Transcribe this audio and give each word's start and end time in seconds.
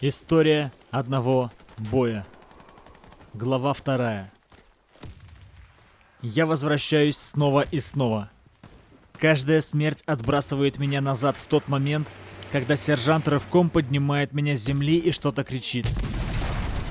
История 0.00 0.70
одного 0.92 1.50
боя. 1.76 2.24
Глава 3.34 3.72
вторая. 3.72 4.32
Я 6.22 6.46
возвращаюсь 6.46 7.16
снова 7.16 7.62
и 7.62 7.80
снова. 7.80 8.30
Каждая 9.18 9.60
смерть 9.60 10.04
отбрасывает 10.06 10.78
меня 10.78 11.00
назад 11.00 11.36
в 11.36 11.48
тот 11.48 11.66
момент, 11.66 12.06
когда 12.52 12.76
сержант 12.76 13.26
рывком 13.26 13.70
поднимает 13.70 14.32
меня 14.32 14.54
с 14.56 14.60
земли 14.60 14.98
и 14.98 15.10
что-то 15.10 15.42
кричит. 15.42 15.86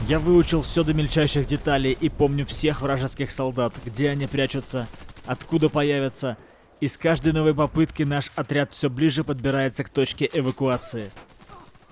Я 0.10 0.20
выучил 0.20 0.62
все 0.62 0.84
до 0.84 0.94
мельчайших 0.94 1.48
деталей 1.48 1.94
и 1.94 2.10
помню 2.10 2.46
всех 2.46 2.82
вражеских 2.82 3.32
солдат, 3.32 3.74
где 3.86 4.10
они 4.10 4.28
прячутся, 4.28 4.86
откуда 5.26 5.70
появятся, 5.70 6.38
и 6.82 6.88
с 6.88 6.98
каждой 6.98 7.32
новой 7.32 7.56
попытки 7.56 8.04
наш 8.04 8.32
отряд 8.36 8.74
все 8.74 8.90
ближе 8.90 9.24
подбирается 9.24 9.86
к 9.86 9.90
точке 9.90 10.30
эвакуации. 10.34 11.10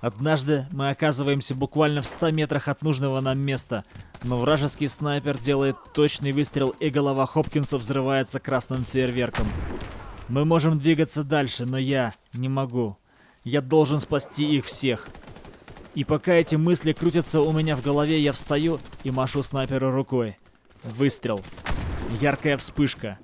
Однажды 0.00 0.66
мы 0.72 0.90
оказываемся 0.90 1.54
буквально 1.54 2.02
в 2.02 2.06
100 2.06 2.30
метрах 2.30 2.68
от 2.68 2.82
нужного 2.82 3.20
нам 3.20 3.38
места, 3.38 3.84
но 4.22 4.38
вражеский 4.38 4.88
снайпер 4.88 5.38
делает 5.38 5.76
точный 5.94 6.32
выстрел 6.32 6.70
и 6.80 6.90
голова 6.90 7.24
Хопкинса 7.26 7.78
взрывается 7.78 8.38
красным 8.38 8.84
фейерверком. 8.84 9.46
Мы 10.28 10.44
можем 10.44 10.78
двигаться 10.78 11.24
дальше, 11.24 11.64
но 11.64 11.78
я 11.78 12.12
не 12.34 12.48
могу. 12.48 12.98
Я 13.44 13.62
должен 13.62 14.00
спасти 14.00 14.56
их 14.56 14.66
всех. 14.66 15.08
И 15.94 16.04
пока 16.04 16.34
эти 16.34 16.56
мысли 16.56 16.92
крутятся 16.92 17.40
у 17.40 17.52
меня 17.52 17.74
в 17.76 17.82
голове, 17.82 18.20
я 18.20 18.32
встаю 18.32 18.80
и 19.02 19.10
машу 19.10 19.42
снайперу 19.42 19.90
рукой. 19.90 20.36
Выстрел. 20.82 21.40
Яркая 22.20 22.58
вспышка. 22.58 23.18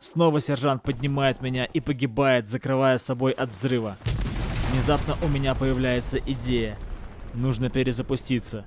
Снова 0.00 0.40
сержант 0.40 0.82
поднимает 0.82 1.40
меня 1.40 1.66
и 1.66 1.80
погибает, 1.80 2.48
закрывая 2.48 2.98
собой 2.98 3.32
от 3.32 3.50
взрыва. 3.50 3.96
Внезапно 4.70 5.16
у 5.22 5.28
меня 5.28 5.54
появляется 5.54 6.18
идея. 6.18 6.78
Нужно 7.34 7.70
перезапуститься. 7.70 8.64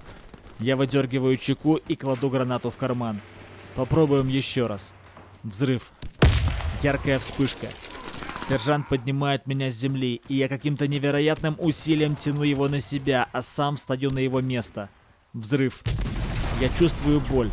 Я 0.60 0.76
выдергиваю 0.76 1.38
чеку 1.38 1.76
и 1.76 1.96
кладу 1.96 2.30
гранату 2.30 2.70
в 2.72 2.78
карман. 2.78 3.22
Попробуем 3.76 4.28
еще 4.28 4.68
раз. 4.68 4.94
Взрыв. 5.44 5.92
Яркая 6.82 7.20
вспышка. 7.20 7.68
Сержант 8.48 8.88
поднимает 8.88 9.46
меня 9.46 9.70
с 9.70 9.76
земли, 9.76 10.22
и 10.30 10.36
я 10.36 10.48
каким-то 10.48 10.88
невероятным 10.88 11.56
усилием 11.60 12.16
тяну 12.16 12.44
его 12.44 12.70
на 12.70 12.80
себя, 12.80 13.28
а 13.34 13.42
сам 13.42 13.76
стою 13.76 14.10
на 14.10 14.20
его 14.20 14.42
место. 14.42 14.90
Взрыв. 15.34 15.84
Я 16.62 16.70
чувствую 16.70 17.20
боль. 17.20 17.52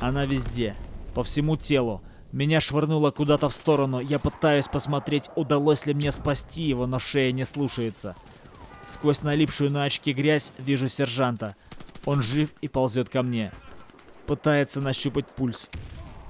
Она 0.00 0.24
везде. 0.24 0.76
По 1.14 1.22
всему 1.24 1.56
телу. 1.56 2.02
Меня 2.32 2.60
швырнуло 2.60 3.10
куда-то 3.10 3.50
в 3.50 3.54
сторону. 3.54 4.00
Я 4.00 4.18
пытаюсь 4.18 4.66
посмотреть, 4.66 5.28
удалось 5.36 5.84
ли 5.84 5.92
мне 5.92 6.10
спасти 6.10 6.62
его, 6.62 6.86
но 6.86 6.98
шея 6.98 7.30
не 7.30 7.44
слушается. 7.44 8.16
Сквозь 8.86 9.22
налипшую 9.22 9.70
на 9.70 9.84
очки 9.84 10.14
грязь 10.14 10.52
вижу 10.56 10.88
сержанта. 10.88 11.56
Он 12.06 12.22
жив 12.22 12.54
и 12.62 12.68
ползет 12.68 13.10
ко 13.10 13.22
мне. 13.22 13.52
Пытается 14.26 14.80
нащупать 14.80 15.26
пульс. 15.26 15.70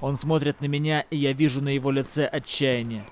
Он 0.01 0.17
смотрит 0.17 0.59
на 0.59 0.65
меня, 0.65 1.01
и 1.09 1.15
я 1.15 1.31
вижу 1.31 1.61
на 1.61 1.69
его 1.69 1.89
лице 1.89 2.25
отчаяние. 2.25 3.05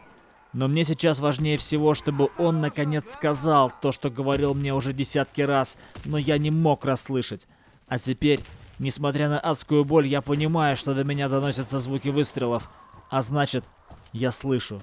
Но 0.52 0.67
мне 0.67 0.84
сейчас 0.84 1.22
важнее 1.22 1.58
всего, 1.58 1.94
чтобы 1.94 2.28
он 2.38 2.59
наконец 2.59 3.14
сказал 3.14 3.72
то, 3.81 3.94
что 3.94 4.09
говорил 4.09 4.53
мне 4.53 4.73
уже 4.73 4.92
десятки 4.92 5.39
раз, 5.39 5.78
но 6.03 6.17
я 6.17 6.38
не 6.38 6.52
мог 6.52 6.84
расслышать. 6.84 7.47
А 7.88 7.97
теперь, 7.97 8.42
несмотря 8.80 9.30
на 9.30 9.39
адскую 9.39 9.86
боль, 9.86 10.08
я 10.08 10.22
понимаю, 10.22 10.75
что 10.75 10.94
до 10.94 11.06
меня 11.06 11.30
доносятся 11.30 11.80
звуки 11.80 12.09
выстрелов. 12.09 12.69
А 13.12 13.22
значит, 13.22 13.66
я 14.14 14.31
слышу. 14.31 14.81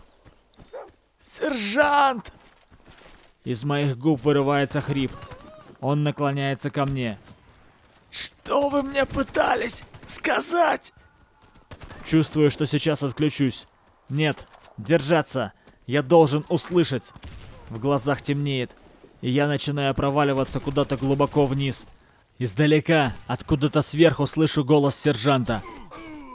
«Сержант!» 1.20 2.34
Из 3.42 3.64
моих 3.64 3.96
губ 3.96 4.22
вырывается 4.22 4.82
хрип. 4.82 5.10
Он 5.80 6.04
наклоняется 6.04 6.70
ко 6.70 6.84
мне. 6.84 7.18
«Что 8.10 8.68
вы 8.68 8.82
мне 8.82 9.06
пытались 9.06 9.82
сказать?» 10.06 10.92
Чувствую, 12.04 12.50
что 12.50 12.66
сейчас 12.66 13.02
отключусь. 13.02 13.66
Нет, 14.10 14.46
держаться. 14.76 15.52
Я 15.86 16.02
должен 16.02 16.44
услышать. 16.50 17.12
В 17.70 17.78
глазах 17.78 18.20
темнеет, 18.20 18.70
и 19.22 19.30
я 19.30 19.46
начинаю 19.46 19.94
проваливаться 19.94 20.60
куда-то 20.60 20.98
глубоко 20.98 21.46
вниз. 21.46 21.86
Издалека, 22.38 23.14
откуда-то 23.26 23.80
сверху 23.80 24.26
слышу 24.26 24.64
голос 24.64 24.96
сержанта. 24.96 25.62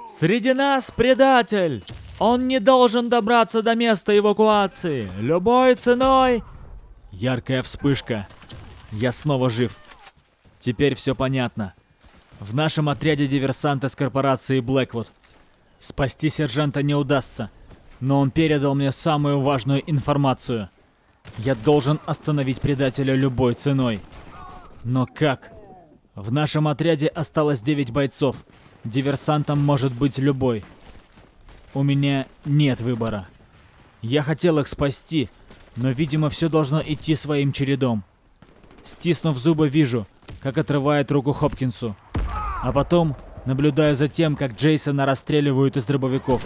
Среди 0.07 0.53
нас 0.53 0.91
предатель! 0.91 1.83
Он 2.19 2.47
не 2.47 2.59
должен 2.59 3.09
добраться 3.09 3.61
до 3.61 3.75
места 3.75 4.17
эвакуации! 4.17 5.09
Любой 5.19 5.75
ценой!» 5.75 6.43
Яркая 7.11 7.63
вспышка. 7.63 8.27
Я 8.91 9.11
снова 9.11 9.49
жив. 9.49 9.77
Теперь 10.59 10.95
все 10.95 11.15
понятно. 11.15 11.73
В 12.39 12.53
нашем 12.53 12.89
отряде 12.89 13.27
диверсанты 13.27 13.89
с 13.89 13.95
корпорации 13.95 14.59
Блэквуд. 14.59 15.09
Спасти 15.79 16.29
сержанта 16.29 16.81
не 16.83 16.95
удастся, 16.95 17.49
но 17.99 18.19
он 18.19 18.31
передал 18.31 18.75
мне 18.75 18.91
самую 18.91 19.41
важную 19.41 19.83
информацию. 19.89 20.69
Я 21.37 21.55
должен 21.55 21.99
остановить 22.05 22.61
предателя 22.61 23.15
любой 23.15 23.53
ценой. 23.53 23.99
Но 24.83 25.05
как? 25.05 25.51
В 26.15 26.31
нашем 26.31 26.67
отряде 26.67 27.07
осталось 27.07 27.61
9 27.61 27.91
бойцов. 27.91 28.35
Диверсантом 28.83 29.63
может 29.63 29.93
быть 29.93 30.17
любой. 30.17 30.65
У 31.73 31.83
меня 31.83 32.27
нет 32.45 32.81
выбора. 32.81 33.27
Я 34.01 34.21
хотел 34.21 34.59
их 34.59 34.67
спасти, 34.67 35.29
но, 35.75 35.91
видимо, 35.91 36.29
все 36.29 36.49
должно 36.49 36.81
идти 36.85 37.15
своим 37.15 37.53
чередом. 37.53 38.03
Стиснув 38.83 39.37
зубы, 39.37 39.69
вижу, 39.69 40.05
как 40.41 40.57
отрывает 40.57 41.11
руку 41.11 41.31
Хопкинсу. 41.31 41.95
А 42.61 42.71
потом 42.73 43.15
наблюдаю 43.45 43.95
за 43.95 44.07
тем, 44.07 44.35
как 44.35 44.55
Джейсона 44.55 45.05
расстреливают 45.05 45.77
из 45.77 45.85
дробовиков. 45.85 46.45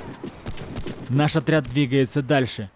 Наш 1.10 1.36
отряд 1.36 1.66
двигается 1.66 2.22
дальше. 2.22 2.70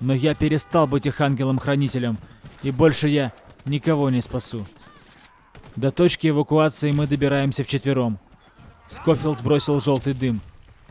Но 0.00 0.14
я 0.14 0.34
перестал 0.34 0.86
быть 0.86 1.06
их 1.06 1.20
ангелом-хранителем, 1.20 2.18
и 2.62 2.70
больше 2.70 3.08
я 3.08 3.32
никого 3.64 4.10
не 4.10 4.20
спасу. 4.20 4.66
До 5.76 5.90
точки 5.90 6.28
эвакуации 6.28 6.90
мы 6.92 7.06
добираемся 7.06 7.62
вчетвером. 7.62 8.18
Скофилд 8.86 9.42
бросил 9.42 9.80
желтый 9.80 10.14
дым. 10.14 10.40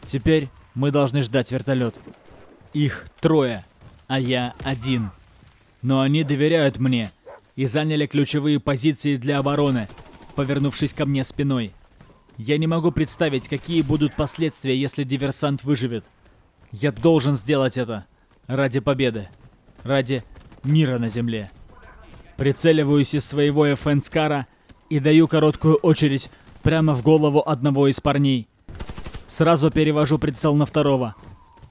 Теперь 0.05 0.49
мы 0.73 0.91
должны 0.91 1.21
ждать 1.21 1.51
вертолет. 1.51 1.95
Их 2.73 3.05
трое, 3.19 3.65
а 4.07 4.19
я 4.19 4.53
один. 4.63 5.11
Но 5.81 6.01
они 6.01 6.23
доверяют 6.23 6.77
мне 6.77 7.11
и 7.55 7.65
заняли 7.65 8.07
ключевые 8.07 8.59
позиции 8.59 9.17
для 9.17 9.37
обороны, 9.37 9.87
повернувшись 10.35 10.93
ко 10.93 11.05
мне 11.05 11.23
спиной. 11.23 11.73
Я 12.37 12.57
не 12.57 12.65
могу 12.65 12.91
представить, 12.91 13.47
какие 13.47 13.83
будут 13.83 14.15
последствия, 14.15 14.75
если 14.75 15.03
диверсант 15.03 15.63
выживет. 15.63 16.05
Я 16.71 16.91
должен 16.91 17.35
сделать 17.35 17.77
это. 17.77 18.05
Ради 18.47 18.79
победы. 18.79 19.29
Ради 19.83 20.23
мира 20.63 20.97
на 20.97 21.09
земле. 21.09 21.51
Прицеливаюсь 22.37 23.13
из 23.13 23.25
своего 23.25 23.71
Эфенскара 23.71 24.47
и 24.89 24.99
даю 24.99 25.27
короткую 25.27 25.75
очередь 25.75 26.31
прямо 26.63 26.95
в 26.95 27.03
голову 27.03 27.43
одного 27.45 27.87
из 27.87 27.99
парней. 27.99 28.47
Сразу 29.27 29.69
перевожу 29.69 30.17
прицел 30.17 30.55
на 30.55 30.65
второго. 30.65 31.15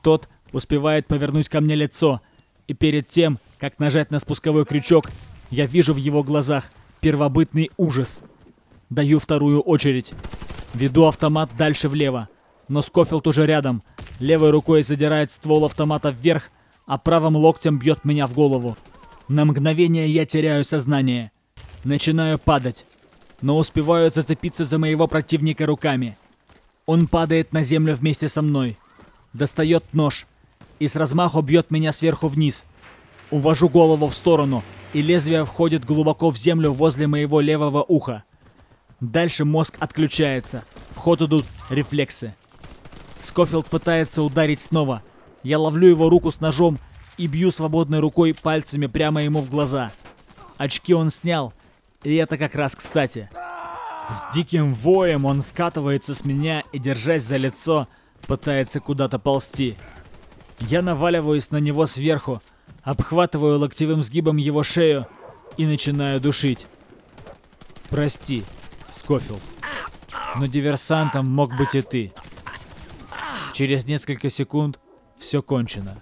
Тот 0.03 0.29
успевает 0.53 1.07
повернуть 1.07 1.49
ко 1.49 1.61
мне 1.61 1.75
лицо, 1.75 2.21
и 2.69 2.75
перед 2.75 3.09
тем, 3.09 3.39
как 3.59 3.79
нажать 3.79 4.11
на 4.11 4.19
спусковой 4.19 4.65
крючок, 4.65 5.11
я 5.51 5.67
вижу 5.67 5.95
в 5.95 5.97
его 5.97 6.23
глазах 6.23 6.71
первобытный 7.01 7.71
ужас. 7.77 8.23
Даю 8.91 9.19
вторую 9.19 9.61
очередь. 9.61 10.13
Веду 10.75 11.07
автомат 11.07 11.51
дальше 11.57 11.89
влево, 11.89 12.29
но 12.69 12.83
Скофилд 12.83 13.27
уже 13.27 13.47
рядом. 13.47 13.83
Левой 14.21 14.51
рукой 14.51 14.83
задирает 14.83 15.31
ствол 15.31 15.65
автомата 15.65 16.11
вверх, 16.11 16.51
а 16.87 16.99
правым 16.99 17.37
локтем 17.37 17.79
бьет 17.79 18.05
меня 18.05 18.27
в 18.27 18.35
голову. 18.35 18.77
На 19.29 19.45
мгновение 19.45 20.09
я 20.09 20.27
теряю 20.27 20.65
сознание. 20.65 21.33
Начинаю 21.85 22.39
падать 22.39 22.85
но 23.43 23.59
успеваю 23.59 24.11
зацепиться 24.11 24.65
за 24.65 24.79
моего 24.79 25.07
противника 25.07 25.67
руками. 25.67 26.17
Он 26.87 27.07
падает 27.07 27.53
на 27.53 27.63
землю 27.63 27.95
вместе 27.95 28.29
со 28.29 28.41
мной, 28.41 28.79
достает 29.33 29.85
нож 29.93 30.27
и 30.79 30.89
с 30.89 30.97
размаху 30.97 31.43
бьет 31.43 31.71
меня 31.71 31.93
сверху 31.93 32.29
вниз. 32.29 32.65
Увожу 33.31 33.69
голову 33.69 34.09
в 34.09 34.15
сторону, 34.15 34.63
и 34.93 35.01
лезвие 35.01 35.45
входит 35.45 35.85
глубоко 35.85 36.31
в 36.31 36.37
землю 36.37 36.73
возле 36.73 37.07
моего 37.07 37.41
левого 37.41 37.83
уха. 37.83 38.25
Дальше 39.01 39.45
мозг 39.45 39.77
отключается, 39.79 40.65
в 40.91 40.99
ход 40.99 41.23
идут 41.23 41.47
рефлексы. 41.71 42.35
Скофилд 43.21 43.67
пытается 43.67 44.23
ударить 44.23 44.61
снова. 44.61 45.03
Я 45.43 45.59
ловлю 45.59 45.89
его 45.89 46.11
руку 46.11 46.31
с 46.31 46.41
ножом 46.41 46.79
и 47.17 47.27
бью 47.27 47.51
свободной 47.51 48.01
рукой 48.01 48.35
пальцами 48.35 48.87
прямо 48.87 49.23
ему 49.23 49.41
в 49.41 49.51
глаза. 49.51 49.93
Очки 50.57 50.95
он 50.95 51.11
снял, 51.11 51.53
и 52.05 52.15
это 52.17 52.37
как 52.39 52.55
раз 52.55 52.75
кстати. 52.75 53.29
С 54.11 54.35
диким 54.35 54.75
воем 54.75 55.25
он 55.25 55.43
скатывается 55.43 56.15
с 56.15 56.25
меня 56.25 56.63
и, 56.73 56.79
держась 56.79 57.23
за 57.23 57.37
лицо, 57.37 57.89
пытается 58.27 58.81
куда-то 58.81 59.19
ползти. 59.19 59.77
Я 60.59 60.83
наваливаюсь 60.83 61.51
на 61.51 61.59
него 61.59 61.87
сверху, 61.87 62.43
обхватываю 62.83 63.59
локтевым 63.59 64.03
сгибом 64.03 64.37
его 64.37 64.63
шею 64.63 65.07
и 65.57 65.67
начинаю 65.67 66.21
душить. 66.21 66.67
Прости, 67.89 68.45
Скофилд. 68.91 69.43
Но 70.37 70.47
диверсантом 70.47 71.29
мог 71.31 71.57
быть 71.57 71.75
и 71.75 71.83
ты. 71.83 72.13
Через 73.53 73.85
несколько 73.85 74.31
секунд 74.31 74.81
все 75.19 75.43
кончено. 75.43 76.01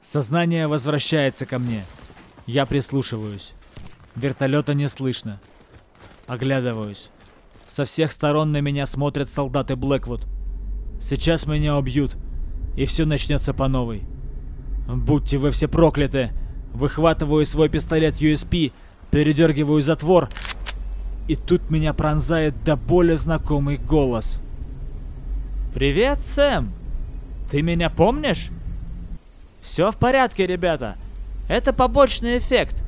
Сознание 0.00 0.68
возвращается 0.68 1.44
ко 1.44 1.58
мне. 1.58 1.84
Я 2.46 2.66
прислушиваюсь. 2.66 3.52
Вертолета 4.18 4.74
не 4.74 4.88
слышно. 4.88 5.38
Оглядываюсь. 6.26 7.08
Со 7.68 7.84
всех 7.84 8.10
сторон 8.10 8.50
на 8.50 8.60
меня 8.60 8.84
смотрят 8.84 9.28
солдаты 9.28 9.76
Блэквуд. 9.76 10.26
Сейчас 11.00 11.46
меня 11.46 11.76
убьют, 11.76 12.16
и 12.76 12.84
все 12.84 13.04
начнется 13.04 13.54
по 13.54 13.68
новой. 13.68 14.02
Будьте 14.88 15.38
вы 15.38 15.52
все 15.52 15.68
прокляты! 15.68 16.32
Выхватываю 16.74 17.46
свой 17.46 17.68
пистолет 17.68 18.20
USP, 18.20 18.72
передергиваю 19.12 19.82
затвор, 19.82 20.28
и 21.28 21.36
тут 21.36 21.70
меня 21.70 21.92
пронзает 21.92 22.64
до 22.64 22.76
боли 22.76 23.14
знакомый 23.14 23.76
голос. 23.76 24.40
«Привет, 25.74 26.18
Сэм! 26.26 26.72
Ты 27.50 27.62
меня 27.62 27.88
помнишь?» 27.88 28.50
«Все 29.62 29.92
в 29.92 29.96
порядке, 29.96 30.46
ребята. 30.46 30.96
Это 31.48 31.72
побочный 31.72 32.38
эффект. 32.38 32.82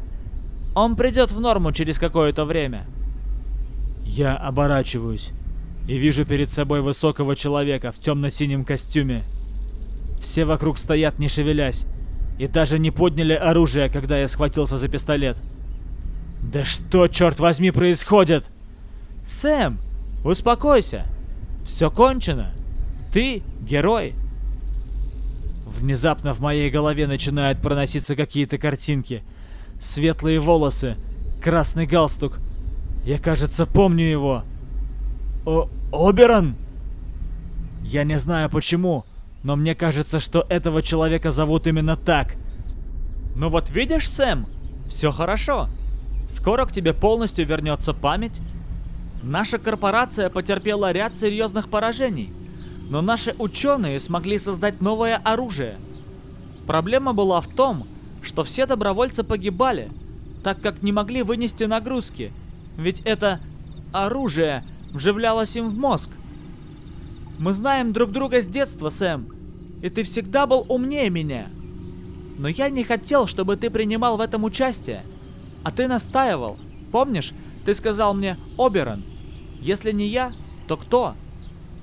Он 0.74 0.96
придет 0.96 1.32
в 1.32 1.40
норму 1.40 1.72
через 1.72 1.98
какое-то 1.98 2.44
время». 2.44 2.84
Я 4.04 4.34
оборачиваюсь 4.36 5.30
и 5.86 5.96
вижу 5.96 6.24
перед 6.24 6.52
собой 6.52 6.80
высокого 6.80 7.36
человека 7.36 7.92
в 7.92 7.98
темно-синем 7.98 8.64
костюме. 8.64 9.22
Все 10.20 10.44
вокруг 10.44 10.78
стоят, 10.78 11.18
не 11.18 11.28
шевелясь, 11.28 11.86
и 12.38 12.46
даже 12.46 12.78
не 12.78 12.90
подняли 12.90 13.32
оружие, 13.32 13.88
когда 13.88 14.18
я 14.18 14.28
схватился 14.28 14.76
за 14.76 14.88
пистолет. 14.88 15.36
Да 16.42 16.64
что, 16.64 17.06
черт 17.08 17.38
возьми, 17.38 17.70
происходит? 17.70 18.44
Сэм, 19.26 19.78
успокойся. 20.24 21.06
Все 21.64 21.90
кончено. 21.90 22.52
Ты 23.12 23.42
герой. 23.60 24.14
Внезапно 25.66 26.34
в 26.34 26.40
моей 26.40 26.70
голове 26.70 27.06
начинают 27.06 27.60
проноситься 27.60 28.16
какие-то 28.16 28.58
картинки. 28.58 29.22
Светлые 29.80 30.40
волосы, 30.40 30.96
красный 31.42 31.86
галстук. 31.86 32.38
Я, 33.04 33.18
кажется, 33.18 33.66
помню 33.66 34.04
его. 34.04 34.44
О 35.46 35.66
Оберон? 35.92 36.54
Я 37.82 38.04
не 38.04 38.18
знаю 38.18 38.50
почему, 38.50 39.04
но 39.42 39.56
мне 39.56 39.74
кажется, 39.74 40.20
что 40.20 40.44
этого 40.48 40.82
человека 40.82 41.30
зовут 41.30 41.66
именно 41.66 41.96
так. 41.96 42.36
Ну 43.36 43.48
вот 43.48 43.70
видишь, 43.70 44.08
Сэм, 44.10 44.46
все 44.88 45.10
хорошо. 45.12 45.68
Скоро 46.28 46.66
к 46.66 46.72
тебе 46.72 46.92
полностью 46.92 47.46
вернется 47.46 47.94
память. 47.94 48.38
Наша 49.22 49.58
корпорация 49.58 50.28
потерпела 50.28 50.92
ряд 50.92 51.16
серьезных 51.16 51.70
поражений, 51.70 52.32
но 52.90 53.00
наши 53.00 53.34
ученые 53.38 53.98
смогли 53.98 54.38
создать 54.38 54.80
новое 54.80 55.16
оружие. 55.16 55.74
Проблема 56.66 57.14
была 57.14 57.40
в 57.40 57.48
том, 57.48 57.82
что 58.30 58.44
все 58.44 58.64
добровольцы 58.64 59.24
погибали, 59.24 59.90
так 60.44 60.60
как 60.60 60.84
не 60.84 60.92
могли 60.92 61.24
вынести 61.24 61.64
нагрузки, 61.64 62.32
ведь 62.76 63.00
это 63.00 63.40
оружие 63.92 64.62
вживлялось 64.92 65.56
им 65.56 65.68
в 65.68 65.76
мозг. 65.76 66.10
Мы 67.40 67.54
знаем 67.54 67.92
друг 67.92 68.12
друга 68.12 68.40
с 68.40 68.46
детства, 68.46 68.88
Сэм, 68.88 69.26
и 69.82 69.90
ты 69.90 70.04
всегда 70.04 70.46
был 70.46 70.64
умнее 70.68 71.10
меня. 71.10 71.48
Но 72.38 72.46
я 72.46 72.70
не 72.70 72.84
хотел, 72.84 73.26
чтобы 73.26 73.56
ты 73.56 73.68
принимал 73.68 74.16
в 74.16 74.20
этом 74.20 74.44
участие. 74.44 75.02
А 75.64 75.72
ты 75.72 75.88
настаивал. 75.88 76.56
Помнишь, 76.92 77.34
ты 77.64 77.74
сказал 77.74 78.14
мне 78.14 78.38
Оберон. 78.56 79.02
Если 79.60 79.90
не 79.90 80.06
я, 80.06 80.30
то 80.68 80.76
кто? 80.76 81.14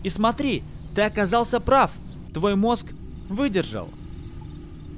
И 0.03 0.09
смотри, 0.09 0.63
ты 0.95 1.01
оказался 1.01 1.59
прав. 1.59 1.91
Твой 2.33 2.55
мозг 2.55 2.87
выдержал. 3.27 3.89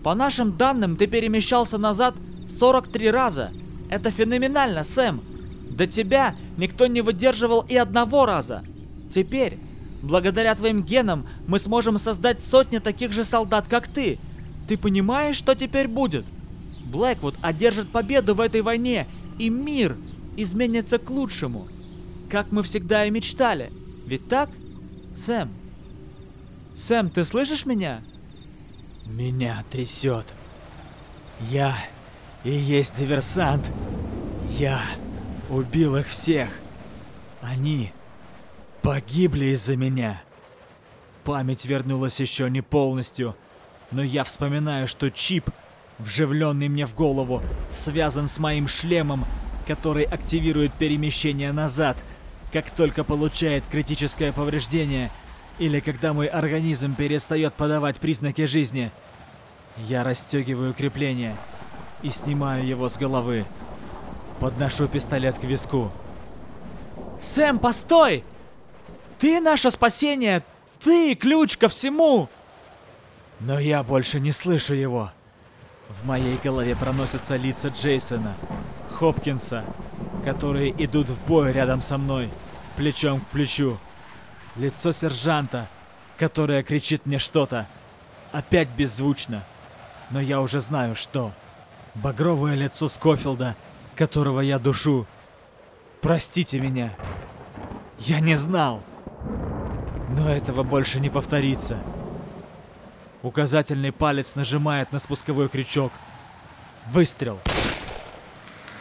По 0.04 0.16
нашим 0.16 0.58
данным, 0.58 0.96
ты 0.96 1.08
перемещался 1.08 1.78
назад 1.78 2.16
43 2.48 3.12
раза. 3.12 3.52
Это 3.90 4.12
феноменально, 4.12 4.84
Сэм. 4.84 5.22
До 5.70 5.88
тебя 5.88 6.36
никто 6.58 6.88
не 6.88 7.02
выдерживал 7.02 7.66
и 7.68 7.76
одного 7.76 8.26
раза. 8.26 8.64
Теперь 9.14 9.58
Благодаря 10.02 10.56
твоим 10.56 10.82
генам 10.82 11.28
мы 11.48 11.60
сможем 11.60 11.98
создать 11.98 12.44
сотни 12.44 12.78
таких 12.78 13.12
же 13.12 13.24
солдат, 13.24 13.68
как 13.68 13.88
ты. 13.88 14.18
Ты 14.68 14.78
понимаешь, 14.78 15.36
что 15.36 15.56
теперь 15.56 15.88
будет? 15.88 16.26
Блэквуд 16.86 17.36
одержит 17.42 17.90
победу 17.90 18.34
в 18.34 18.40
этой 18.40 18.62
войне, 18.62 19.08
и 19.38 19.50
мир 19.50 19.96
изменится 20.38 20.98
к 20.98 21.10
лучшему. 21.10 21.66
Как 22.30 22.52
мы 22.52 22.64
всегда 22.64 23.06
и 23.06 23.12
мечтали. 23.12 23.72
Ведь 24.06 24.28
так, 24.30 24.50
Сэм? 25.16 25.50
Сэм, 26.76 27.10
ты 27.10 27.26
слышишь 27.26 27.66
меня? 27.66 28.02
Меня 29.10 29.64
трясет. 29.72 30.26
Я 31.40 31.76
и 32.44 32.52
есть 32.52 32.96
диверсант. 32.96 33.72
Я 34.52 34.80
убил 35.50 35.96
их 35.96 36.08
всех. 36.08 36.50
Они 37.42 37.92
погибли 38.84 39.48
из-за 39.48 39.76
меня. 39.76 40.22
Память 41.24 41.66
вернулась 41.66 42.20
еще 42.20 42.52
не 42.52 42.62
полностью, 42.62 43.36
но 43.90 44.04
я 44.04 44.24
вспоминаю, 44.24 44.88
что 44.88 45.10
чип, 45.10 45.50
вживленный 45.98 46.70
мне 46.70 46.86
в 46.86 46.94
голову, 46.94 47.42
связан 47.72 48.28
с 48.28 48.38
моим 48.38 48.68
шлемом, 48.68 49.26
который 49.68 50.04
активирует 50.04 50.72
перемещение 50.74 51.52
назад, 51.52 51.98
как 52.54 52.70
только 52.70 53.04
получает 53.04 53.64
критическое 53.72 54.32
повреждение 54.32 55.10
или 55.60 55.80
когда 55.80 56.14
мой 56.14 56.28
организм 56.28 56.96
перестает 56.96 57.54
подавать 57.54 57.98
признаки 57.98 58.46
жизни. 58.46 58.92
Я 59.78 60.04
расстегиваю 60.04 60.74
крепление 60.74 61.36
и 62.02 62.10
снимаю 62.10 62.66
его 62.66 62.90
с 62.90 62.98
головы. 62.98 63.46
Подношу 64.40 64.88
пистолет 64.88 65.38
к 65.38 65.44
виску. 65.44 65.92
«Сэм, 67.22 67.60
постой!» 67.60 68.24
Ты 69.20 69.42
наше 69.42 69.70
спасение! 69.70 70.44
Ты 70.82 71.14
ключ 71.14 71.58
ко 71.58 71.68
всему!» 71.68 72.30
Но 73.42 73.60
я 73.60 73.84
больше 73.84 74.20
не 74.20 74.32
слышу 74.32 74.74
его. 74.74 75.12
В 75.90 76.06
моей 76.06 76.38
голове 76.42 76.76
проносятся 76.76 77.36
лица 77.36 77.68
Джейсона, 77.68 78.36
Хопкинса, 78.94 79.66
которые 80.24 80.72
идут 80.84 81.10
в 81.10 81.28
бой 81.28 81.52
рядом 81.52 81.82
со 81.82 81.98
мной, 81.98 82.30
плечом 82.78 83.20
к 83.20 83.28
плечу. 83.28 83.78
Лицо 84.56 84.92
сержанта, 84.92 85.68
которое 86.18 86.64
кричит 86.64 87.06
мне 87.06 87.20
что-то, 87.20 87.68
опять 88.32 88.70
беззвучно, 88.70 89.44
но 90.10 90.20
я 90.20 90.42
уже 90.42 90.60
знаю, 90.60 90.96
что. 90.96 91.32
Багровое 91.96 92.56
лицо 92.56 92.88
Скофилда, 92.88 93.56
которого 93.96 94.42
я 94.42 94.60
душу. 94.60 95.06
Простите 96.02 96.60
меня. 96.60 96.94
Я 98.00 98.20
не 98.20 98.36
знал. 98.36 98.82
Но 100.10 100.30
этого 100.30 100.64
больше 100.64 101.00
не 101.00 101.10
повторится. 101.10 101.78
Указательный 103.22 103.92
палец 103.92 104.36
нажимает 104.36 104.92
на 104.92 105.00
спусковой 105.00 105.50
крючок. 105.50 105.92
Выстрел. 106.92 107.40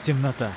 Темнота. 0.03 0.53